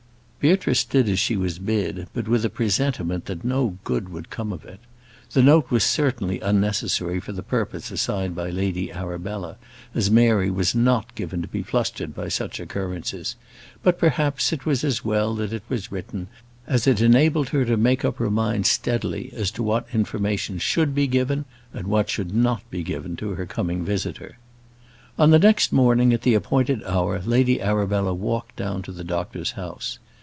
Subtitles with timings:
[0.41, 4.51] Beatrice did as she was bid, but with a presentiment that no good would come
[4.51, 4.79] of it.
[5.33, 9.57] The note was certainly unnecessary for the purpose assigned by Lady Arabella,
[9.93, 13.35] as Mary was not given to be flustered by such occurrences;
[13.83, 16.25] but, perhaps, it was as well that it was written,
[16.65, 20.95] as it enabled her to make up her mind steadily as to what information should
[20.95, 24.39] be given, and what should not be given to her coming visitor.
[25.19, 29.51] On the next morning, at the appointed hour, Lady Arabella walked down to the doctor's
[29.51, 29.99] house.